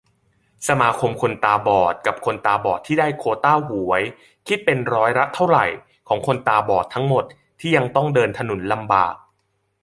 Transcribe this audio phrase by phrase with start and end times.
[0.67, 4.01] สมาคมคนตาบอดกับคนตาบอดที่ได้โควตาหวย
[4.47, 5.65] คิดเป็นร้อยละเท่าไหร่
[6.07, 7.25] ของคนตาบอดทั้งหมด
[7.59, 9.15] ที่ยังต้องเดินถนนลำบาก